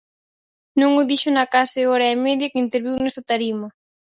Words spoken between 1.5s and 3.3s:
case hora e media que interveu nesta